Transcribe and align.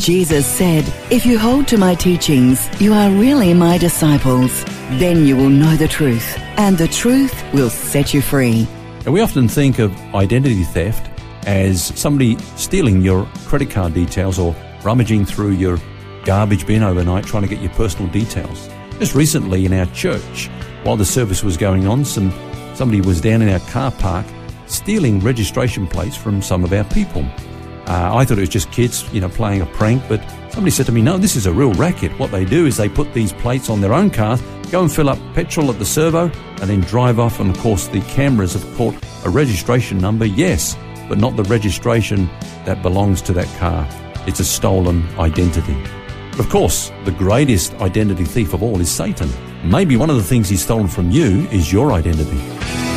Jesus 0.00 0.46
said, 0.46 0.90
If 1.10 1.26
you 1.26 1.38
hold 1.38 1.68
to 1.68 1.76
my 1.76 1.94
teachings, 1.94 2.70
you 2.80 2.94
are 2.94 3.10
really 3.10 3.52
my 3.52 3.76
disciples. 3.76 4.64
Then 4.92 5.26
you 5.26 5.36
will 5.36 5.50
know 5.50 5.76
the 5.76 5.88
truth, 5.88 6.38
and 6.56 6.78
the 6.78 6.88
truth 6.88 7.34
will 7.52 7.68
set 7.68 8.14
you 8.14 8.22
free. 8.22 8.66
And 9.04 9.12
we 9.12 9.20
often 9.20 9.46
think 9.46 9.78
of 9.78 9.92
identity 10.14 10.64
theft 10.64 11.10
as 11.46 11.92
somebody 12.00 12.38
stealing 12.56 13.02
your 13.02 13.26
credit 13.44 13.70
card 13.70 13.92
details 13.92 14.38
or 14.38 14.56
rummaging 14.82 15.26
through 15.26 15.50
your 15.50 15.78
garbage 16.24 16.66
bin 16.66 16.82
overnight 16.82 17.26
trying 17.26 17.42
to 17.42 17.48
get 17.48 17.60
your 17.60 17.72
personal 17.72 18.10
details. 18.10 18.70
Just 18.98 19.14
recently 19.14 19.66
in 19.66 19.74
our 19.74 19.86
church, 19.86 20.48
while 20.82 20.96
the 20.96 21.04
service 21.04 21.44
was 21.44 21.58
going 21.58 21.86
on, 21.86 22.06
some 22.06 22.32
somebody 22.74 23.02
was 23.02 23.20
down 23.20 23.42
in 23.42 23.50
our 23.50 23.60
car 23.68 23.90
park 23.90 24.24
stealing 24.64 25.20
registration 25.20 25.86
plates 25.86 26.16
from 26.16 26.40
some 26.40 26.64
of 26.64 26.72
our 26.72 26.84
people. 26.84 27.22
Uh, 27.90 28.14
I 28.14 28.24
thought 28.24 28.38
it 28.38 28.42
was 28.42 28.48
just 28.48 28.70
kids, 28.70 29.12
you 29.12 29.20
know, 29.20 29.28
playing 29.28 29.62
a 29.62 29.66
prank, 29.66 30.00
but 30.08 30.22
somebody 30.52 30.70
said 30.70 30.86
to 30.86 30.92
me, 30.92 31.02
no, 31.02 31.18
this 31.18 31.34
is 31.34 31.46
a 31.46 31.52
real 31.52 31.72
racket. 31.72 32.16
What 32.20 32.30
they 32.30 32.44
do 32.44 32.66
is 32.66 32.76
they 32.76 32.88
put 32.88 33.12
these 33.14 33.32
plates 33.32 33.68
on 33.68 33.80
their 33.80 33.92
own 33.92 34.10
cars, 34.10 34.40
go 34.70 34.82
and 34.82 34.92
fill 34.92 35.08
up 35.08 35.18
petrol 35.34 35.72
at 35.72 35.80
the 35.80 35.84
servo, 35.84 36.30
and 36.60 36.70
then 36.70 36.82
drive 36.82 37.18
off. 37.18 37.40
And 37.40 37.50
of 37.50 37.60
course, 37.60 37.88
the 37.88 38.00
cameras 38.02 38.52
have 38.52 38.76
caught 38.76 38.94
a 39.24 39.28
registration 39.28 39.98
number, 39.98 40.24
yes, 40.24 40.76
but 41.08 41.18
not 41.18 41.34
the 41.34 41.42
registration 41.42 42.26
that 42.64 42.80
belongs 42.80 43.20
to 43.22 43.32
that 43.32 43.48
car. 43.58 43.84
It's 44.24 44.38
a 44.38 44.44
stolen 44.44 45.04
identity. 45.18 45.76
Of 46.38 46.48
course, 46.48 46.92
the 47.04 47.10
greatest 47.10 47.74
identity 47.80 48.24
thief 48.24 48.54
of 48.54 48.62
all 48.62 48.80
is 48.80 48.88
Satan. 48.88 49.28
Maybe 49.64 49.96
one 49.96 50.10
of 50.10 50.16
the 50.16 50.22
things 50.22 50.48
he's 50.48 50.62
stolen 50.62 50.86
from 50.86 51.10
you 51.10 51.48
is 51.50 51.72
your 51.72 51.90
identity. 51.92 52.89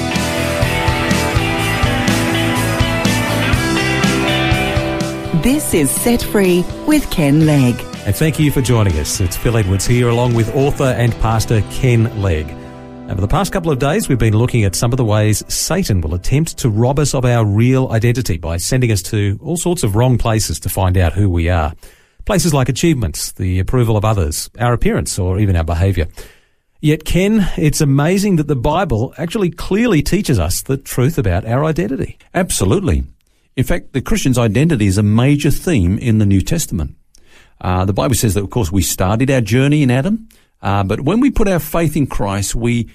This 5.44 5.73
is 5.73 5.91
Set 5.91 6.23
Free 6.23 6.63
with 6.88 7.11
Ken 7.11 7.45
Legg. 7.45 7.75
And 8.05 8.16
thank 8.16 8.39
you 8.39 8.49
for 8.49 8.61
joining 8.61 8.97
us. 8.97 9.19
It's 9.19 9.36
Phil 9.36 9.58
Edwards 9.58 9.85
here, 9.85 10.08
along 10.08 10.35
with 10.35 10.55
author 10.55 10.85
and 10.85 11.11
pastor 11.16 11.61
Ken 11.69 12.22
Legg. 12.22 12.50
Over 13.11 13.19
the 13.19 13.27
past 13.27 13.52
couple 13.52 13.69
of 13.69 13.77
days, 13.77 14.08
we've 14.08 14.17
been 14.17 14.38
looking 14.38 14.63
at 14.63 14.73
some 14.73 14.94
of 14.94 14.97
the 14.97 15.03
ways 15.03 15.44
Satan 15.53 16.00
will 16.00 16.13
attempt 16.13 16.58
to 16.59 16.69
rob 16.69 16.97
us 16.97 17.13
of 17.13 17.25
our 17.25 17.45
real 17.45 17.91
identity 17.91 18.38
by 18.38 18.55
sending 18.55 18.89
us 18.89 19.02
to 19.02 19.38
all 19.44 19.58
sorts 19.58 19.83
of 19.83 19.97
wrong 19.97 20.17
places 20.17 20.61
to 20.61 20.69
find 20.69 20.97
out 20.97 21.11
who 21.11 21.30
we 21.30 21.50
are. 21.50 21.73
Places 22.23 22.53
like 22.53 22.69
achievements, 22.69 23.33
the 23.33 23.59
approval 23.59 23.97
of 23.97 24.05
others, 24.05 24.50
our 24.59 24.72
appearance, 24.72 25.19
or 25.19 25.39
even 25.39 25.57
our 25.57 25.66
behaviour. 25.66 26.07
Yet, 26.80 27.03
Ken, 27.03 27.50
it's 27.57 27.81
amazing 27.81 28.38
that 28.38 28.47
the 28.47 28.55
Bible 28.55 29.13
actually 29.17 29.50
clearly 29.50 30.03
teaches 30.03 30.39
us 30.39 30.61
the 30.61 30.78
truth 30.78 31.17
about 31.17 31.44
our 31.44 31.66
identity. 31.66 32.17
Absolutely. 32.33 33.03
In 33.55 33.63
fact, 33.63 33.93
the 33.93 34.01
Christian's 34.01 34.37
identity 34.37 34.87
is 34.87 34.97
a 34.97 35.03
major 35.03 35.51
theme 35.51 35.97
in 35.97 36.17
the 36.17 36.25
New 36.25 36.41
Testament. 36.41 36.95
Uh, 37.61 37.85
the 37.85 37.93
Bible 37.93 38.15
says 38.15 38.33
that, 38.33 38.43
of 38.43 38.49
course, 38.49 38.71
we 38.71 38.81
started 38.81 39.29
our 39.29 39.41
journey 39.41 39.83
in 39.83 39.91
Adam, 39.91 40.27
uh, 40.61 40.83
but 40.83 41.01
when 41.01 41.19
we 41.19 41.29
put 41.29 41.47
our 41.47 41.59
faith 41.59 41.95
in 41.95 42.07
Christ, 42.07 42.55
we 42.55 42.89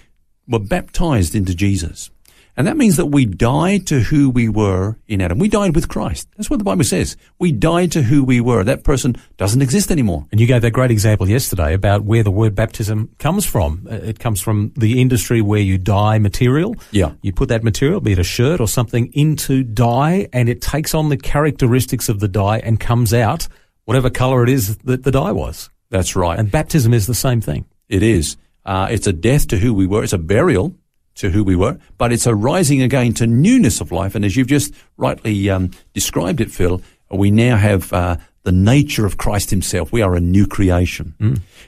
were 0.48 0.59
baptized 0.59 1.34
into 1.34 1.55
Jesus. 1.55 2.10
And 2.59 2.67
that 2.67 2.77
means 2.77 2.97
that 2.97 3.07
we 3.07 3.25
died 3.25 3.87
to 3.87 4.01
who 4.01 4.29
we 4.29 4.49
were 4.49 4.97
in 5.07 5.21
Adam. 5.21 5.39
We 5.39 5.49
died 5.49 5.77
with 5.77 5.89
Christ. 5.89 6.27
That's 6.37 6.51
what 6.51 6.59
the 6.59 6.65
Bible 6.65 6.83
says. 6.83 7.17
We 7.39 7.53
died 7.53 7.93
to 7.93 8.03
who 8.03 8.25
we 8.25 8.41
were. 8.41 8.65
That 8.65 8.83
person 8.83 9.15
doesn't 9.37 9.63
exist 9.63 9.93
anymore. 9.93 10.27
And 10.33 10.41
you 10.41 10.47
gave 10.49 10.63
that 10.63 10.73
great 10.73 10.91
example 10.91 11.29
yesterday 11.29 11.73
about 11.73 12.03
where 12.03 12.25
the 12.25 12.33
word 12.33 12.57
baptism 12.57 13.11
comes 13.21 13.47
from. 13.47 13.87
Uh, 13.89 13.95
It 13.95 14.19
comes 14.19 14.41
from 14.41 14.73
the 14.77 15.01
industry 15.01 15.41
where 15.41 15.61
you 15.61 15.79
dye 15.79 16.19
material. 16.19 16.75
Yeah. 16.91 17.13
You 17.23 17.33
put 17.33 17.49
that 17.51 17.63
material, 17.63 18.01
be 18.01 18.11
it 18.13 18.19
a 18.19 18.25
shirt 18.25 18.61
or 18.61 18.67
something, 18.67 19.13
into 19.13 19.63
dye 19.63 20.29
and 20.33 20.49
it 20.49 20.61
takes 20.61 20.95
on 20.95 21.11
the 21.11 21.17
characteristics 21.17 22.09
of 22.09 22.19
the 22.19 22.29
dye 22.29 22.59
and 22.59 22.81
comes 22.81 23.15
out 23.15 23.47
whatever 23.85 24.11
color 24.11 24.43
it 24.43 24.49
is 24.49 24.79
that 24.79 25.05
the 25.05 25.13
dye 25.13 25.31
was. 25.31 25.71
That's 25.91 26.17
right. 26.17 26.37
And 26.37 26.51
baptism 26.51 26.93
is 26.93 27.07
the 27.07 27.15
same 27.15 27.41
thing. 27.41 27.67
It 27.89 28.03
is. 28.03 28.37
Uh, 28.67 28.89
it's 28.91 29.07
a 29.07 29.13
death 29.13 29.47
to 29.49 29.59
who 29.59 29.73
we 29.73 29.87
were. 29.87 30.03
It's 30.03 30.13
a 30.13 30.19
burial 30.19 30.75
to 31.19 31.31
who 31.31 31.45
we 31.45 31.56
were, 31.56 31.79
but 31.99 32.12
it's 32.12 32.27
a 32.27 32.34
rising 32.34 32.83
again 32.83 33.12
to 33.15 33.27
newness 33.27 33.81
of 33.81 33.93
life. 33.93 34.15
And 34.15 34.25
as 34.25 34.37
you've 34.37 34.49
just 34.49 34.75
rightly 34.97 35.51
um, 35.51 35.71
described 35.93 36.41
it, 36.41 36.51
Phil, 36.51 36.81
we 37.11 37.31
now 37.31 37.56
have 37.56 37.93
uh, 37.93 38.17
the 38.45 38.53
nature 38.53 39.05
of 39.05 39.19
Christ 39.19 39.51
Himself. 39.51 39.93
We 39.93 40.03
are 40.03 40.15
a 40.15 40.21
new 40.21 40.47
creation. 40.47 41.15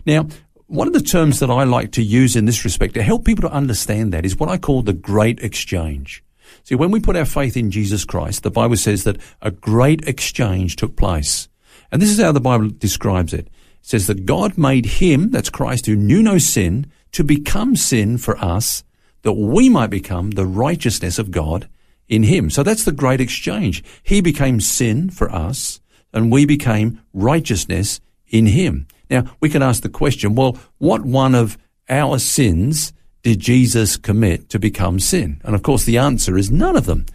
Now, 0.07 0.29
one 0.67 0.87
of 0.87 0.93
the 0.93 1.01
terms 1.01 1.41
that 1.41 1.51
I 1.51 1.65
like 1.65 1.91
to 1.93 2.03
use 2.03 2.37
in 2.37 2.45
this 2.45 2.65
respect 2.65 2.95
to 2.95 3.03
help 3.03 3.25
people 3.25 3.49
to 3.49 3.55
understand 3.55 4.13
that 4.13 4.25
is 4.25 4.39
what 4.39 4.49
I 4.49 4.57
call 4.57 4.83
the 4.83 4.93
great 4.93 5.41
exchange. 5.41 6.23
See, 6.63 6.77
when 6.77 6.93
we 6.93 7.01
put 7.01 7.17
our 7.17 7.25
faith 7.25 7.57
in 7.57 7.73
Jesus 7.73 8.05
Christ, 8.05 8.45
the 8.45 8.51
Bible 8.51 8.77
says 8.77 9.03
that 9.05 9.19
a 9.43 9.51
great 9.51 10.07
exchange 10.07 10.77
took 10.77 10.95
place. 10.95 11.49
And 11.91 12.01
this 12.01 12.11
is 12.11 12.21
how 12.21 12.31
the 12.31 12.41
Bible 12.41 12.71
describes 12.71 13.35
it. 13.35 13.49
It 13.49 13.53
says 13.83 14.07
that 14.07 14.27
God 14.27 14.57
made 14.57 14.87
him, 14.87 15.31
that's 15.31 15.51
Christ, 15.51 15.87
who 15.87 15.97
knew 15.97 16.23
no 16.23 16.39
sin, 16.39 16.91
to 17.13 17.25
become 17.25 17.75
sin 17.75 18.19
for 18.19 18.39
us, 18.39 18.85
that 19.23 19.33
we 19.33 19.69
might 19.69 19.91
become 19.91 20.33
the 20.33 20.47
righteousness 20.47 21.19
of 21.19 21.31
God 21.31 21.69
in 22.09 22.25
him. 22.25 22.51
So 22.51 22.63
that's 22.63 22.85
the 22.85 22.93
great 22.93 23.21
exchange. 23.21 23.85
He 24.03 24.21
became 24.21 24.61
sin 24.61 25.11
for 25.11 25.31
us, 25.31 25.81
and 26.13 26.33
we 26.33 26.45
became 26.45 27.01
righteousness 27.13 28.01
in 28.29 28.47
him. 28.47 28.87
Now, 29.09 29.25
we 29.41 29.49
can 29.49 29.63
ask 29.63 29.83
the 29.83 29.89
question, 29.89 30.35
well, 30.35 30.59
what 30.79 31.03
one 31.05 31.35
of 31.35 31.59
our 31.89 32.19
sins 32.19 32.93
did 33.23 33.41
Jesus 33.41 33.97
commit 33.97 34.49
to 34.51 34.59
become 34.59 34.99
sin? 35.01 35.41
And 35.45 35.55
of 35.55 35.63
course, 35.63 35.85
the 35.85 35.99
answer 35.99 36.39
is 36.39 36.51
none 36.51 36.77
of 36.77 36.87
them. 36.87 37.07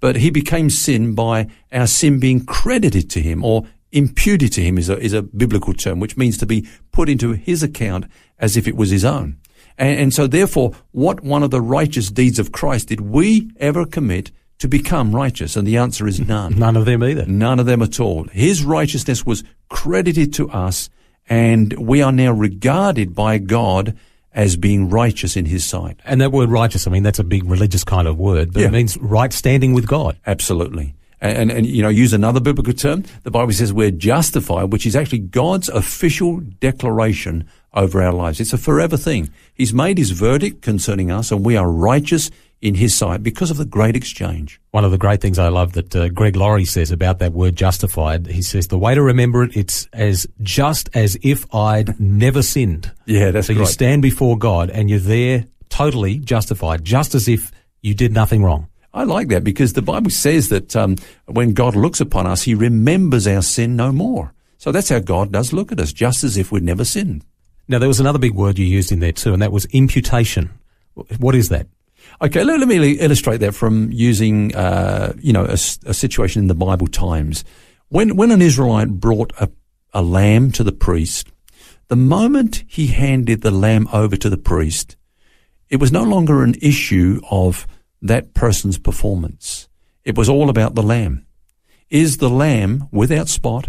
But 0.00 0.16
he 0.16 0.30
became 0.30 0.68
sin 0.68 1.14
by 1.14 1.48
our 1.72 1.86
sin 1.86 2.20
being 2.20 2.44
credited 2.44 3.08
to 3.10 3.20
him 3.20 3.44
or 3.44 3.66
imputed 3.90 4.52
to 4.52 4.60
him 4.60 4.76
is 4.76 4.90
a, 4.90 4.98
is 4.98 5.12
a 5.12 5.22
biblical 5.22 5.72
term, 5.72 6.00
which 6.00 6.16
means 6.16 6.36
to 6.38 6.46
be 6.46 6.68
put 6.92 7.08
into 7.08 7.32
his 7.32 7.62
account 7.62 8.06
as 8.38 8.56
if 8.56 8.66
it 8.66 8.76
was 8.76 8.90
his 8.90 9.04
own. 9.04 9.38
And, 9.78 9.98
and 10.00 10.14
so 10.14 10.26
therefore, 10.26 10.72
what 10.92 11.22
one 11.22 11.42
of 11.42 11.50
the 11.50 11.60
righteous 11.60 12.10
deeds 12.10 12.38
of 12.38 12.52
Christ 12.52 12.88
did 12.88 13.00
we 13.00 13.50
ever 13.58 13.84
commit 13.86 14.30
to 14.58 14.68
become 14.68 15.14
righteous? 15.14 15.56
And 15.56 15.66
the 15.66 15.76
answer 15.76 16.06
is 16.06 16.20
none. 16.20 16.58
None 16.58 16.76
of 16.76 16.84
them 16.84 17.02
either. 17.02 17.26
None 17.26 17.58
of 17.58 17.66
them 17.66 17.82
at 17.82 17.98
all. 18.00 18.24
His 18.32 18.62
righteousness 18.64 19.26
was 19.26 19.42
credited 19.68 20.32
to 20.34 20.48
us 20.50 20.90
and 21.28 21.72
we 21.74 22.02
are 22.02 22.12
now 22.12 22.30
regarded 22.32 23.14
by 23.14 23.38
God 23.38 23.96
as 24.32 24.56
being 24.56 24.90
righteous 24.90 25.36
in 25.36 25.46
his 25.46 25.64
sight. 25.64 25.98
And 26.04 26.20
that 26.20 26.32
word 26.32 26.50
righteous, 26.50 26.86
I 26.86 26.90
mean, 26.90 27.02
that's 27.02 27.18
a 27.20 27.24
big 27.24 27.44
religious 27.48 27.84
kind 27.84 28.06
of 28.08 28.18
word, 28.18 28.52
but 28.52 28.60
Yeah. 28.60 28.68
it 28.68 28.72
means 28.72 28.98
right 28.98 29.32
standing 29.32 29.72
with 29.74 29.86
God. 29.86 30.18
Absolutely. 30.26 30.94
And, 31.24 31.50
and, 31.50 31.66
you 31.66 31.82
know, 31.82 31.88
use 31.88 32.12
another 32.12 32.38
biblical 32.38 32.74
term. 32.74 33.04
The 33.22 33.30
Bible 33.30 33.54
says 33.54 33.72
we're 33.72 33.90
justified, 33.90 34.70
which 34.72 34.84
is 34.84 34.94
actually 34.94 35.20
God's 35.20 35.70
official 35.70 36.40
declaration 36.60 37.48
over 37.72 38.02
our 38.02 38.12
lives. 38.12 38.40
It's 38.40 38.52
a 38.52 38.58
forever 38.58 38.98
thing. 38.98 39.30
He's 39.54 39.72
made 39.72 39.96
his 39.96 40.10
verdict 40.10 40.60
concerning 40.60 41.10
us 41.10 41.32
and 41.32 41.42
we 41.42 41.56
are 41.56 41.66
righteous 41.66 42.30
in 42.60 42.74
his 42.74 42.94
sight 42.94 43.22
because 43.22 43.50
of 43.50 43.56
the 43.58 43.64
great 43.64 43.96
exchange. 43.96 44.60
One 44.70 44.84
of 44.84 44.90
the 44.90 44.98
great 44.98 45.20
things 45.20 45.38
I 45.38 45.48
love 45.48 45.72
that 45.72 45.94
uh, 45.94 46.08
Greg 46.08 46.36
Laurie 46.36 46.64
says 46.64 46.90
about 46.90 47.18
that 47.18 47.32
word 47.32 47.56
justified, 47.56 48.26
he 48.26 48.42
says 48.42 48.68
the 48.68 48.78
way 48.78 48.94
to 48.94 49.02
remember 49.02 49.44
it, 49.44 49.56
it's 49.56 49.86
as 49.92 50.26
just 50.42 50.88
as 50.94 51.18
if 51.22 51.52
I'd 51.54 51.98
never 52.00 52.42
sinned. 52.42 52.90
Yeah, 53.06 53.32
that's 53.32 53.48
so 53.48 53.52
you 53.52 53.66
stand 53.66 54.02
before 54.02 54.38
God 54.38 54.70
and 54.70 54.88
you're 54.88 54.98
there 54.98 55.46
totally 55.68 56.18
justified, 56.18 56.84
just 56.84 57.14
as 57.14 57.28
if 57.28 57.50
you 57.82 57.94
did 57.94 58.12
nothing 58.12 58.42
wrong. 58.42 58.68
I 58.94 59.02
like 59.02 59.28
that 59.28 59.42
because 59.42 59.72
the 59.72 59.82
Bible 59.82 60.10
says 60.10 60.48
that 60.50 60.76
um, 60.76 60.96
when 61.26 61.52
God 61.52 61.74
looks 61.74 62.00
upon 62.00 62.28
us, 62.28 62.44
he 62.44 62.54
remembers 62.54 63.26
our 63.26 63.42
sin 63.42 63.74
no 63.74 63.90
more. 63.90 64.32
So 64.56 64.70
that's 64.70 64.88
how 64.88 65.00
God 65.00 65.32
does 65.32 65.52
look 65.52 65.72
at 65.72 65.80
us, 65.80 65.92
just 65.92 66.22
as 66.22 66.36
if 66.36 66.52
we'd 66.52 66.62
never 66.62 66.84
sinned. 66.84 67.24
Now 67.66 67.80
there 67.80 67.88
was 67.88 67.98
another 67.98 68.20
big 68.20 68.34
word 68.34 68.58
you 68.58 68.64
used 68.64 68.92
in 68.92 69.00
there 69.00 69.12
too, 69.12 69.32
and 69.32 69.42
that 69.42 69.50
was 69.50 69.64
imputation. 69.66 70.50
What 71.18 71.34
is 71.34 71.48
that? 71.48 71.66
Okay, 72.22 72.44
let, 72.44 72.60
let 72.60 72.68
me 72.68 72.92
illustrate 72.92 73.38
that 73.38 73.54
from 73.54 73.90
using, 73.90 74.54
uh, 74.54 75.12
you 75.18 75.32
know, 75.32 75.44
a, 75.44 75.54
a 75.54 75.94
situation 75.94 76.42
in 76.42 76.48
the 76.48 76.54
Bible 76.54 76.86
times. 76.86 77.44
When, 77.88 78.16
when 78.16 78.30
an 78.30 78.42
Israelite 78.42 79.00
brought 79.00 79.32
a, 79.40 79.50
a 79.92 80.02
lamb 80.02 80.52
to 80.52 80.62
the 80.62 80.72
priest, 80.72 81.32
the 81.88 81.96
moment 81.96 82.62
he 82.68 82.86
handed 82.88 83.42
the 83.42 83.50
lamb 83.50 83.88
over 83.92 84.16
to 84.16 84.30
the 84.30 84.36
priest, 84.38 84.96
it 85.68 85.80
was 85.80 85.90
no 85.90 86.04
longer 86.04 86.44
an 86.44 86.54
issue 86.62 87.20
of 87.30 87.66
that 88.04 88.34
person's 88.34 88.78
performance. 88.78 89.68
It 90.04 90.16
was 90.16 90.28
all 90.28 90.48
about 90.50 90.74
the 90.74 90.82
lamb. 90.82 91.26
Is 91.90 92.18
the 92.18 92.30
lamb 92.30 92.88
without 92.92 93.28
spot 93.28 93.68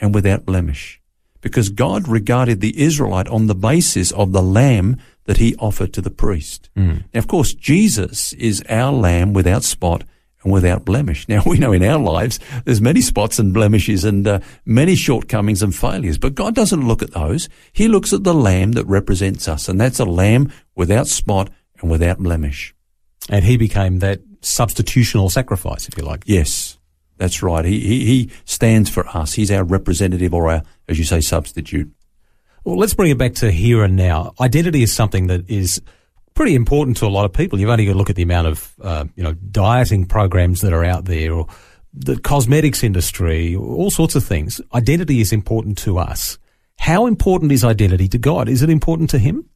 and 0.00 0.14
without 0.14 0.44
blemish. 0.44 1.00
Because 1.40 1.68
God 1.68 2.08
regarded 2.08 2.60
the 2.60 2.78
Israelite 2.80 3.28
on 3.28 3.46
the 3.46 3.54
basis 3.54 4.10
of 4.12 4.32
the 4.32 4.42
lamb 4.42 4.96
that 5.24 5.36
he 5.38 5.54
offered 5.56 5.92
to 5.94 6.00
the 6.00 6.10
priest. 6.10 6.68
Now, 7.14 7.18
of 7.18 7.28
course, 7.28 7.54
Jesus 7.54 8.32
is 8.34 8.62
our 8.68 8.92
lamb 8.92 9.32
without 9.32 9.62
spot 9.62 10.02
and 10.42 10.52
without 10.52 10.84
blemish. 10.84 11.28
Now, 11.28 11.42
we 11.46 11.58
know 11.58 11.72
in 11.72 11.82
our 11.82 11.98
lives 11.98 12.40
there's 12.64 12.80
many 12.80 13.00
spots 13.00 13.38
and 13.38 13.54
blemishes 13.54 14.04
and 14.04 14.26
uh, 14.26 14.40
many 14.64 14.96
shortcomings 14.96 15.62
and 15.62 15.74
failures, 15.74 16.18
but 16.18 16.34
God 16.34 16.54
doesn't 16.54 16.86
look 16.86 17.02
at 17.02 17.12
those. 17.12 17.48
He 17.72 17.88
looks 17.88 18.12
at 18.12 18.24
the 18.24 18.34
lamb 18.34 18.72
that 18.72 18.86
represents 18.86 19.46
us, 19.48 19.68
and 19.68 19.80
that's 19.80 20.00
a 20.00 20.04
lamb 20.04 20.52
without 20.74 21.06
spot 21.06 21.50
and 21.80 21.90
without 21.90 22.18
blemish. 22.18 22.74
And 23.28 23.44
he 23.44 23.56
became 23.56 23.98
that 24.00 24.20
substitutional 24.40 25.30
sacrifice, 25.30 25.88
if 25.88 25.96
you 25.96 26.04
like. 26.04 26.22
Yes, 26.26 26.78
that's 27.16 27.42
right. 27.42 27.64
He, 27.64 27.80
he, 27.80 28.04
he 28.04 28.30
stands 28.44 28.88
for 28.88 29.06
us. 29.08 29.34
He's 29.34 29.50
our 29.50 29.64
representative 29.64 30.32
or 30.32 30.50
our, 30.50 30.62
as 30.88 30.98
you 30.98 31.04
say, 31.04 31.20
substitute. 31.20 31.92
Well, 32.64 32.78
let's 32.78 32.94
bring 32.94 33.10
it 33.10 33.18
back 33.18 33.34
to 33.34 33.50
here 33.50 33.84
and 33.84 33.96
now. 33.96 34.32
Identity 34.40 34.82
is 34.82 34.92
something 34.92 35.28
that 35.28 35.48
is 35.48 35.80
pretty 36.34 36.54
important 36.54 36.96
to 36.98 37.06
a 37.06 37.08
lot 37.08 37.24
of 37.24 37.32
people. 37.32 37.58
You've 37.58 37.70
only 37.70 37.86
got 37.86 37.92
to 37.92 37.98
look 37.98 38.10
at 38.10 38.16
the 38.16 38.22
amount 38.22 38.48
of, 38.48 38.74
uh, 38.82 39.04
you 39.16 39.22
know, 39.22 39.32
dieting 39.32 40.06
programs 40.06 40.60
that 40.60 40.72
are 40.72 40.84
out 40.84 41.06
there 41.06 41.32
or 41.32 41.46
the 41.92 42.18
cosmetics 42.18 42.84
industry, 42.84 43.56
all 43.56 43.90
sorts 43.90 44.14
of 44.14 44.24
things. 44.24 44.60
Identity 44.74 45.20
is 45.20 45.32
important 45.32 45.78
to 45.78 45.98
us. 45.98 46.38
How 46.78 47.06
important 47.06 47.52
is 47.52 47.64
identity 47.64 48.06
to 48.08 48.18
God? 48.18 48.48
Is 48.48 48.62
it 48.62 48.68
important 48.68 49.10
to 49.10 49.18
Him? 49.18 49.48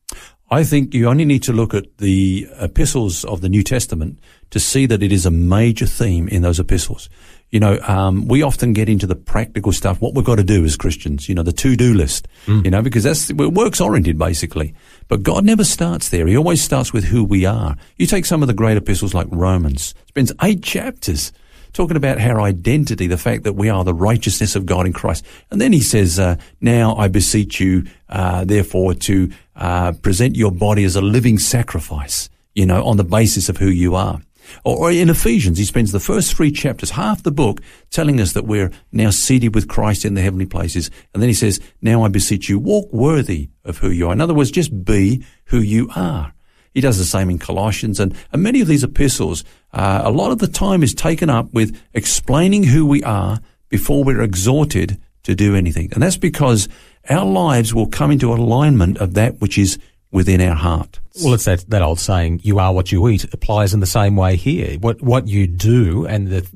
I 0.52 0.64
think 0.64 0.94
you 0.94 1.08
only 1.08 1.24
need 1.24 1.44
to 1.44 1.52
look 1.52 1.74
at 1.74 1.98
the 1.98 2.48
epistles 2.58 3.24
of 3.24 3.40
the 3.40 3.48
New 3.48 3.62
Testament 3.62 4.18
to 4.50 4.58
see 4.58 4.84
that 4.86 5.00
it 5.00 5.12
is 5.12 5.24
a 5.24 5.30
major 5.30 5.86
theme 5.86 6.26
in 6.26 6.42
those 6.42 6.58
epistles. 6.58 7.08
You 7.50 7.60
know, 7.60 7.78
um, 7.82 8.26
we 8.26 8.42
often 8.42 8.72
get 8.72 8.88
into 8.88 9.06
the 9.06 9.14
practical 9.14 9.72
stuff, 9.72 10.00
what 10.00 10.14
we've 10.14 10.24
got 10.24 10.36
to 10.36 10.44
do 10.44 10.64
as 10.64 10.76
Christians, 10.76 11.28
you 11.28 11.34
know, 11.34 11.44
the 11.44 11.52
to-do 11.52 11.94
list, 11.94 12.26
you 12.64 12.70
know, 12.70 12.82
because 12.82 13.04
that's, 13.04 13.32
we're 13.32 13.48
works 13.48 13.80
oriented 13.80 14.18
basically. 14.18 14.74
But 15.08 15.22
God 15.22 15.44
never 15.44 15.64
starts 15.64 16.08
there. 16.08 16.26
He 16.26 16.36
always 16.36 16.62
starts 16.62 16.92
with 16.92 17.04
who 17.04 17.24
we 17.24 17.44
are. 17.46 17.76
You 17.96 18.06
take 18.06 18.24
some 18.24 18.42
of 18.42 18.48
the 18.48 18.54
great 18.54 18.76
epistles 18.76 19.14
like 19.14 19.28
Romans, 19.30 19.94
spends 20.08 20.32
eight 20.42 20.62
chapters 20.62 21.32
talking 21.72 21.96
about 21.96 22.20
our 22.20 22.40
identity, 22.40 23.06
the 23.06 23.18
fact 23.18 23.44
that 23.44 23.54
we 23.54 23.68
are 23.68 23.84
the 23.84 23.94
righteousness 23.94 24.56
of 24.56 24.66
God 24.66 24.86
in 24.86 24.92
Christ. 24.92 25.24
And 25.50 25.60
then 25.60 25.72
he 25.72 25.80
says, 25.80 26.18
uh, 26.18 26.36
now 26.60 26.96
I 26.96 27.08
beseech 27.08 27.60
you, 27.60 27.84
uh, 28.08 28.44
therefore 28.44 28.94
to, 28.94 29.30
uh, 29.56 29.92
present 29.92 30.36
your 30.36 30.52
body 30.52 30.84
as 30.84 30.96
a 30.96 31.00
living 31.00 31.38
sacrifice, 31.38 32.28
you 32.54 32.66
know, 32.66 32.84
on 32.84 32.96
the 32.96 33.04
basis 33.04 33.48
of 33.48 33.58
who 33.58 33.68
you 33.68 33.94
are. 33.94 34.20
Or, 34.64 34.76
or 34.76 34.90
in 34.90 35.10
Ephesians, 35.10 35.58
he 35.58 35.64
spends 35.64 35.92
the 35.92 36.00
first 36.00 36.34
three 36.34 36.50
chapters, 36.50 36.90
half 36.90 37.22
the 37.22 37.30
book, 37.30 37.60
telling 37.90 38.20
us 38.20 38.32
that 38.32 38.46
we're 38.46 38.70
now 38.90 39.10
seated 39.10 39.54
with 39.54 39.68
Christ 39.68 40.04
in 40.04 40.14
the 40.14 40.22
heavenly 40.22 40.46
places. 40.46 40.90
And 41.14 41.22
then 41.22 41.28
he 41.28 41.34
says, 41.34 41.60
now 41.80 42.02
I 42.02 42.08
beseech 42.08 42.48
you, 42.48 42.58
walk 42.58 42.92
worthy 42.92 43.50
of 43.64 43.78
who 43.78 43.90
you 43.90 44.08
are. 44.08 44.12
In 44.12 44.20
other 44.20 44.34
words, 44.34 44.50
just 44.50 44.84
be 44.84 45.24
who 45.46 45.60
you 45.60 45.88
are. 45.94 46.32
He 46.74 46.80
does 46.80 46.98
the 46.98 47.04
same 47.04 47.30
in 47.30 47.38
Colossians 47.38 47.98
and, 47.98 48.14
and 48.32 48.42
many 48.42 48.60
of 48.60 48.68
these 48.68 48.84
epistles. 48.84 49.44
Uh, 49.72 50.02
a 50.04 50.10
lot 50.10 50.30
of 50.30 50.38
the 50.38 50.46
time 50.46 50.82
is 50.82 50.94
taken 50.94 51.28
up 51.28 51.52
with 51.52 51.76
explaining 51.94 52.64
who 52.64 52.86
we 52.86 53.02
are 53.02 53.40
before 53.68 54.04
we're 54.04 54.22
exhorted 54.22 55.00
to 55.24 55.34
do 55.34 55.54
anything. 55.56 55.92
And 55.92 56.02
that's 56.02 56.16
because 56.16 56.68
our 57.08 57.24
lives 57.26 57.74
will 57.74 57.86
come 57.88 58.10
into 58.10 58.32
alignment 58.32 58.98
of 58.98 59.14
that 59.14 59.40
which 59.40 59.58
is 59.58 59.78
within 60.12 60.40
our 60.40 60.54
heart. 60.54 61.00
Well, 61.22 61.34
it's 61.34 61.44
that, 61.44 61.68
that 61.70 61.82
old 61.82 62.00
saying, 62.00 62.40
you 62.42 62.58
are 62.58 62.72
what 62.72 62.90
you 62.92 63.08
eat, 63.08 63.24
applies 63.32 63.74
in 63.74 63.80
the 63.80 63.86
same 63.86 64.16
way 64.16 64.36
here. 64.36 64.78
What, 64.78 65.02
what 65.02 65.28
you 65.28 65.46
do 65.46 66.06
and 66.06 66.28
the, 66.28 66.48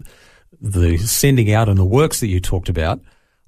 the 0.61 0.97
sending 0.99 1.53
out 1.53 1.69
and 1.69 1.79
the 1.79 1.85
works 1.85 2.21
that 2.21 2.29
you 2.29 2.41
talked 2.41 2.69
about 2.69 3.01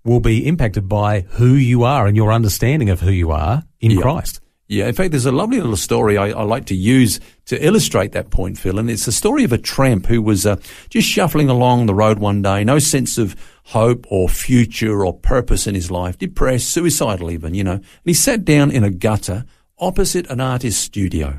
will 0.04 0.20
be 0.20 0.46
impacted 0.46 0.88
by 0.88 1.22
who 1.30 1.54
you 1.54 1.82
are 1.82 2.06
and 2.06 2.16
your 2.16 2.32
understanding 2.32 2.90
of 2.90 3.00
who 3.00 3.10
you 3.10 3.30
are 3.32 3.64
in 3.80 3.92
Yeah. 3.92 4.02
Christ. 4.02 4.40
Yeah, 4.68 4.88
in 4.88 4.94
fact, 4.94 5.12
there's 5.12 5.26
a 5.26 5.32
lovely 5.32 5.60
little 5.60 5.76
story 5.76 6.18
I, 6.18 6.30
I 6.30 6.42
like 6.42 6.64
to 6.66 6.74
use 6.74 7.20
to 7.44 7.64
illustrate 7.64 8.10
that 8.12 8.30
point, 8.30 8.58
Phil, 8.58 8.80
and 8.80 8.90
it's 8.90 9.06
the 9.06 9.12
story 9.12 9.44
of 9.44 9.52
a 9.52 9.58
tramp 9.58 10.06
who 10.06 10.20
was 10.20 10.44
uh, 10.44 10.56
just 10.88 11.08
shuffling 11.08 11.48
along 11.48 11.86
the 11.86 11.94
road 11.94 12.18
one 12.18 12.42
day, 12.42 12.64
no 12.64 12.80
sense 12.80 13.16
of 13.16 13.36
hope 13.66 14.06
or 14.10 14.28
future 14.28 15.04
or 15.04 15.14
purpose 15.14 15.68
in 15.68 15.76
his 15.76 15.90
life, 15.90 16.18
depressed, 16.18 16.68
suicidal 16.68 17.30
even, 17.30 17.54
you 17.54 17.62
know. 17.62 17.74
And 17.74 17.84
he 18.04 18.12
sat 18.12 18.44
down 18.44 18.72
in 18.72 18.82
a 18.82 18.90
gutter 18.90 19.44
opposite 19.78 20.28
an 20.30 20.40
artist's 20.40 20.82
studio. 20.82 21.38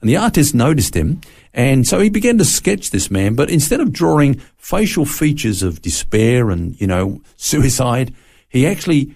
And 0.00 0.10
the 0.10 0.16
artist 0.16 0.54
noticed 0.54 0.96
him, 0.96 1.20
and 1.52 1.86
so 1.86 2.00
he 2.00 2.08
began 2.08 2.38
to 2.38 2.44
sketch 2.44 2.90
this 2.90 3.10
man, 3.10 3.34
but 3.34 3.50
instead 3.50 3.80
of 3.80 3.92
drawing 3.92 4.40
facial 4.56 5.04
features 5.04 5.62
of 5.62 5.82
despair 5.82 6.50
and, 6.50 6.80
you 6.80 6.86
know, 6.86 7.20
suicide, 7.36 8.12
he 8.48 8.66
actually 8.66 9.14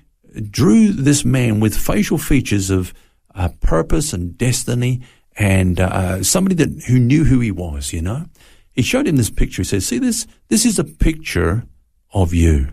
drew 0.51 0.93
this 0.93 1.25
man 1.25 1.59
with 1.59 1.77
facial 1.77 2.19
features 2.19 2.71
of 2.71 2.93
uh, 3.39 3.49
purpose 3.61 4.13
and 4.13 4.37
destiny 4.37 5.01
and 5.37 5.79
uh, 5.81 6.23
somebody 6.25 6.57
that 6.57 6.83
who 6.89 6.99
knew 6.99 7.25
who 7.25 7.39
he 7.41 7.53
was, 7.53 7.93
you 7.93 8.03
know. 8.03 8.27
He 8.73 8.83
showed 8.83 9.07
him 9.07 9.17
this 9.17 9.31
picture. 9.31 9.63
He 9.63 9.67
says, 9.67 9.87
see 9.87 9.99
this? 9.99 10.27
This 10.49 10.67
is 10.67 10.79
a 10.79 10.85
picture 10.85 11.65
of 12.13 12.35
you. 12.35 12.69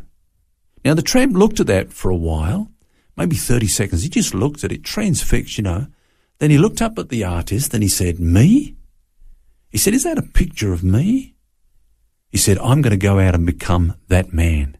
Now 0.84 0.96
the 0.96 1.02
tramp 1.02 1.34
looked 1.36 1.60
at 1.60 1.68
that 1.68 1.94
for 1.94 2.10
a 2.10 2.16
while, 2.16 2.72
maybe 3.16 3.36
30 3.36 3.68
seconds. 3.68 4.04
He 4.04 4.10
just 4.10 4.34
looked 4.34 4.64
at 4.64 4.72
it, 4.72 4.84
transfixed, 4.84 5.58
you 5.58 5.64
know. 5.64 5.88
Then 6.40 6.50
he 6.50 6.58
looked 6.58 6.82
up 6.82 6.98
at 6.98 7.10
the 7.10 7.24
artist 7.24 7.74
and 7.74 7.82
he 7.82 7.90
said, 7.90 8.20
me? 8.20 8.76
He 9.70 9.78
said, 9.78 9.94
is 9.94 10.04
that 10.04 10.18
a 10.18 10.24
picture 10.24 10.74
of 10.74 10.84
me? 10.84 11.36
He 12.32 12.38
said, 12.38 12.58
I'm 12.58 12.82
going 12.82 12.92
to 12.92 12.98
go 12.98 13.20
out 13.20 13.36
and 13.36 13.46
become 13.46 13.96
that 14.08 14.34
man. 14.34 14.78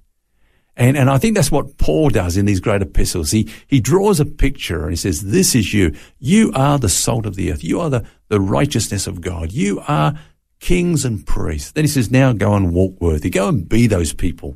And, 0.78 0.98
and 0.98 1.10
I 1.10 1.18
think 1.18 1.36
that's 1.36 1.52
what 1.52 1.78
Paul 1.78 2.10
does 2.10 2.36
in 2.36 2.46
these 2.46 2.60
great 2.60 2.82
epistles. 2.82 3.32
He, 3.32 3.50
he 3.68 3.80
draws 3.80 4.20
a 4.20 4.26
picture 4.26 4.84
and 4.84 4.92
he 4.92 4.98
says, 4.98 5.22
this 5.22 5.56
is 5.56 5.74
you. 5.74 5.96
You 6.20 6.52
are 6.54 6.78
the 6.78 6.90
salt 6.90 7.26
of 7.26 7.36
the 7.36 7.52
earth. 7.52 7.64
You 7.64 7.80
are 7.80 7.90
the, 7.90 8.06
the 8.28 8.42
righteousness 8.42 9.08
of 9.08 9.22
God. 9.22 9.54
You 9.54 9.82
are 9.88 10.20
kings 10.60 11.06
and 11.06 11.26
priests. 11.26 11.72
Then 11.72 11.86
he 11.86 11.90
says, 11.90 12.12
now 12.12 12.34
go 12.34 12.56
and 12.56 12.74
walk 12.74 13.00
worthy. 13.00 13.30
Go 13.30 13.48
and 13.48 13.68
be 13.68 13.88
those 13.88 14.12
people. 14.14 14.54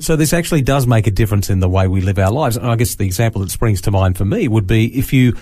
So 0.00 0.16
this 0.16 0.32
actually 0.32 0.62
does 0.62 0.86
make 0.86 1.06
a 1.06 1.10
difference 1.10 1.50
in 1.50 1.60
the 1.60 1.68
way 1.68 1.88
we 1.88 2.02
live 2.02 2.18
our 2.18 2.30
lives. 2.30 2.56
And 2.56 2.66
I 2.66 2.76
guess 2.76 2.94
the 2.94 3.06
example 3.06 3.40
that 3.40 3.50
springs 3.50 3.80
to 3.82 3.90
mind 3.90 4.18
for 4.18 4.24
me 4.24 4.48
would 4.48 4.66
be 4.66 4.96
if 4.98 5.12
you 5.12 5.34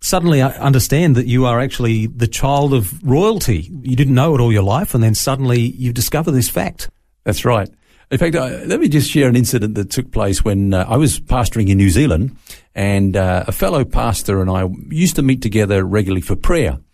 suddenly 0.00 0.42
uh, 0.42 0.50
understand 0.60 1.16
that 1.16 1.26
you 1.26 1.46
are 1.46 1.58
actually 1.58 2.06
the 2.06 2.26
child 2.26 2.74
of 2.74 3.02
royalty. 3.02 3.70
You 3.82 3.96
didn't 3.96 4.14
know 4.14 4.34
it 4.34 4.40
all 4.40 4.52
your 4.52 4.62
life, 4.62 4.94
and 4.94 5.02
then 5.02 5.14
suddenly 5.14 5.60
you 5.60 5.92
discover 5.92 6.30
this 6.30 6.50
fact. 6.50 6.90
That's 7.24 7.46
right. 7.46 7.70
In 8.10 8.18
fact, 8.18 8.34
uh, 8.34 8.60
let 8.66 8.80
me 8.80 8.88
just 8.88 9.10
share 9.10 9.28
an 9.28 9.36
incident 9.36 9.74
that 9.74 9.90
took 9.90 10.10
place 10.12 10.44
when 10.44 10.74
uh, 10.74 10.84
I 10.88 10.96
was 10.96 11.20
pastoring 11.20 11.68
in 11.68 11.78
New 11.78 11.90
Zealand, 11.90 12.36
and 12.74 13.16
uh, 13.16 13.44
a 13.46 13.52
fellow 13.52 13.84
pastor 13.84 14.40
and 14.40 14.50
I 14.50 14.68
used 14.88 15.16
to 15.16 15.22
meet 15.22 15.42
together 15.42 15.84
regularly 15.84 16.22
for 16.22 16.36
prayer. 16.36 16.78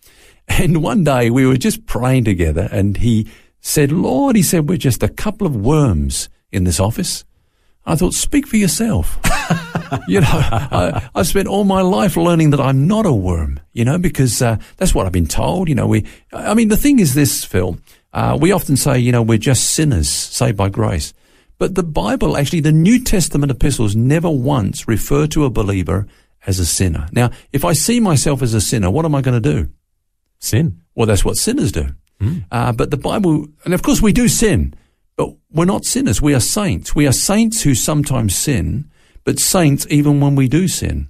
And 0.47 0.83
one 0.83 1.05
day 1.05 1.29
we 1.29 1.45
were 1.45 1.55
just 1.55 1.85
praying 1.85 2.25
together, 2.25 2.67
and 2.71 2.97
he 2.97 3.27
said, 3.61 3.91
"Lord," 3.91 4.35
he 4.35 4.43
said, 4.43 4.67
"we're 4.67 4.77
just 4.77 5.01
a 5.01 5.07
couple 5.07 5.47
of 5.47 5.55
worms 5.55 6.27
in 6.51 6.65
this 6.65 6.79
office." 6.79 7.23
I 7.85 7.95
thought, 7.95 8.13
"Speak 8.13 8.47
for 8.47 8.57
yourself." 8.57 9.17
you 10.07 10.19
know, 10.21 10.27
I, 10.31 11.09
I've 11.15 11.27
spent 11.27 11.47
all 11.47 11.63
my 11.63 11.81
life 11.81 12.17
learning 12.17 12.49
that 12.49 12.59
I'm 12.59 12.87
not 12.87 13.05
a 13.05 13.13
worm, 13.13 13.59
you 13.73 13.85
know, 13.85 13.97
because 13.97 14.41
uh, 14.41 14.57
that's 14.77 14.93
what 14.93 15.05
I've 15.05 15.11
been 15.11 15.27
told. 15.27 15.69
You 15.69 15.75
know, 15.75 15.87
we, 15.87 16.05
I 16.33 16.53
mean, 16.53 16.67
the 16.67 16.77
thing 16.77 16.99
is 16.99 17.13
this, 17.13 17.45
Phil, 17.45 17.77
uh, 18.13 18.37
we 18.39 18.51
often 18.51 18.75
say, 18.77 18.99
you 18.99 19.11
know, 19.11 19.21
we're 19.21 19.37
just 19.37 19.71
sinners 19.71 20.09
saved 20.09 20.57
by 20.57 20.69
grace. 20.69 21.13
But 21.57 21.75
the 21.75 21.83
Bible, 21.83 22.37
actually, 22.37 22.61
the 22.61 22.71
New 22.71 23.03
Testament 23.03 23.51
epistles 23.51 23.95
never 23.95 24.29
once 24.29 24.87
refer 24.87 25.27
to 25.27 25.45
a 25.45 25.49
believer 25.49 26.07
as 26.47 26.59
a 26.59 26.65
sinner. 26.65 27.07
Now, 27.11 27.29
if 27.53 27.63
I 27.63 27.73
see 27.73 27.99
myself 27.99 28.41
as 28.41 28.53
a 28.53 28.61
sinner, 28.61 28.89
what 28.89 29.05
am 29.05 29.13
I 29.13 29.21
going 29.21 29.41
to 29.41 29.53
do? 29.53 29.69
Sin. 30.39 30.81
Well, 30.95 31.05
that's 31.05 31.23
what 31.23 31.37
sinners 31.37 31.71
do. 31.71 31.89
Uh, 32.51 32.71
but 32.71 32.89
the 32.91 32.97
Bible, 32.97 33.47
and 33.63 33.73
of 33.73 33.81
course 33.83 34.01
we 34.01 34.11
do 34.11 34.27
sin, 34.27 34.73
but 35.15 35.29
we're 35.51 35.65
not 35.65 35.85
sinners. 35.85 36.21
We 36.21 36.33
are 36.33 36.39
saints. 36.39 36.95
We 36.95 37.07
are 37.07 37.11
saints 37.13 37.61
who 37.61 37.75
sometimes 37.75 38.35
sin, 38.35 38.89
but 39.23 39.39
saints 39.39 39.85
even 39.89 40.19
when 40.19 40.35
we 40.35 40.47
do 40.47 40.67
sin. 40.67 41.07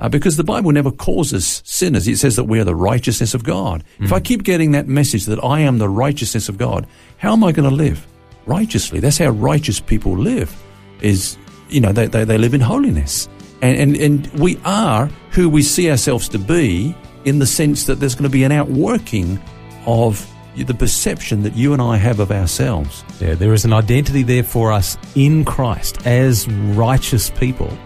Uh, 0.00 0.08
because 0.08 0.36
the 0.36 0.44
Bible 0.44 0.70
never 0.70 0.92
calls 0.92 1.34
us 1.34 1.60
sinners. 1.64 2.06
It 2.06 2.18
says 2.18 2.36
that 2.36 2.44
we 2.44 2.60
are 2.60 2.64
the 2.64 2.74
righteousness 2.74 3.34
of 3.34 3.42
God. 3.42 3.82
If 3.98 4.12
I 4.12 4.20
keep 4.20 4.44
getting 4.44 4.70
that 4.72 4.86
message 4.86 5.26
that 5.26 5.42
I 5.42 5.60
am 5.60 5.78
the 5.78 5.88
righteousness 5.88 6.48
of 6.48 6.56
God, 6.56 6.86
how 7.16 7.32
am 7.32 7.42
I 7.42 7.50
going 7.50 7.68
to 7.68 7.74
live? 7.74 8.06
Righteously. 8.46 9.00
That's 9.00 9.18
how 9.18 9.30
righteous 9.30 9.80
people 9.80 10.16
live, 10.16 10.54
is, 11.00 11.36
you 11.68 11.80
know, 11.80 11.92
they, 11.92 12.06
they, 12.06 12.24
they 12.24 12.38
live 12.38 12.54
in 12.54 12.60
holiness. 12.60 13.28
And, 13.60 13.76
and, 13.76 13.96
and 13.96 14.26
we 14.40 14.60
are 14.64 15.10
who 15.32 15.48
we 15.48 15.62
see 15.62 15.90
ourselves 15.90 16.28
to 16.28 16.38
be 16.38 16.94
in 17.24 17.40
the 17.40 17.46
sense 17.46 17.84
that 17.86 17.96
there's 17.96 18.14
going 18.14 18.22
to 18.22 18.30
be 18.30 18.44
an 18.44 18.52
outworking 18.52 19.40
of 19.84 20.24
the 20.56 20.74
perception 20.74 21.42
that 21.42 21.56
you 21.56 21.72
and 21.72 21.82
I 21.82 21.96
have 21.96 22.20
of 22.20 22.30
ourselves. 22.30 23.04
Yeah, 23.20 23.34
there 23.34 23.52
is 23.52 23.64
an 23.64 23.72
identity 23.72 24.22
there 24.22 24.44
for 24.44 24.72
us 24.72 24.96
in 25.14 25.44
Christ 25.44 26.06
as 26.06 26.48
righteous 26.48 27.30
people, 27.30 27.76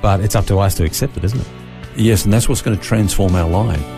but 0.00 0.20
it's 0.20 0.34
up 0.34 0.46
to 0.46 0.58
us 0.58 0.74
to 0.76 0.84
accept 0.84 1.16
it, 1.16 1.24
isn't 1.24 1.40
it? 1.40 1.46
Yes, 1.96 2.24
and 2.24 2.32
that's 2.32 2.48
what's 2.48 2.62
going 2.62 2.76
to 2.76 2.82
transform 2.82 3.34
our 3.34 3.48
life. 3.48 3.96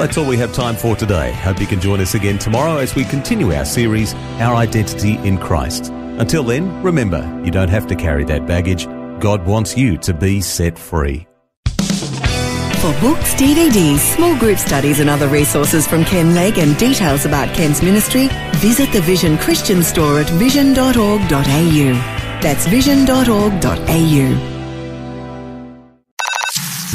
that's 0.00 0.16
all 0.16 0.24
we 0.26 0.38
have 0.38 0.52
time 0.54 0.74
for 0.74 0.96
today. 0.96 1.30
Hope 1.32 1.60
you 1.60 1.66
can 1.66 1.80
join 1.80 2.00
us 2.00 2.14
again 2.14 2.38
tomorrow 2.38 2.78
as 2.78 2.94
we 2.94 3.04
continue 3.04 3.52
our 3.52 3.66
series, 3.66 4.14
Our 4.40 4.56
Identity 4.56 5.16
in 5.18 5.36
Christ. 5.36 5.88
Until 5.90 6.42
then, 6.42 6.82
remember, 6.82 7.20
you 7.44 7.50
don't 7.50 7.68
have 7.68 7.86
to 7.88 7.94
carry 7.94 8.24
that 8.24 8.46
baggage. 8.46 8.86
God 9.20 9.44
wants 9.46 9.76
you 9.76 9.98
to 9.98 10.14
be 10.14 10.40
set 10.40 10.78
free. 10.78 11.29
For 12.80 12.98
books, 12.98 13.34
DVDs, 13.34 13.98
small 13.98 14.34
group 14.38 14.56
studies 14.56 15.00
and 15.00 15.10
other 15.10 15.28
resources 15.28 15.86
from 15.86 16.02
Ken 16.02 16.34
Legg 16.34 16.56
and 16.56 16.78
details 16.78 17.26
about 17.26 17.54
Ken's 17.54 17.82
ministry, 17.82 18.30
visit 18.54 18.90
the 18.90 19.02
Vision 19.02 19.36
Christian 19.36 19.82
store 19.82 20.20
at 20.20 20.30
vision.org.au. 20.30 21.92
That's 22.40 22.66
vision.org.au. 22.66 24.56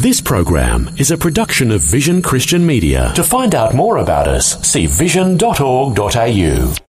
This 0.01 0.21
program 0.21 0.89
is 0.97 1.11
a 1.11 1.17
production 1.17 1.69
of 1.69 1.81
Vision 1.81 2.23
Christian 2.23 2.65
Media. 2.65 3.11
To 3.15 3.23
find 3.23 3.53
out 3.53 3.75
more 3.75 3.97
about 3.97 4.27
us, 4.27 4.59
see 4.67 4.87
vision.org.au. 4.87 6.75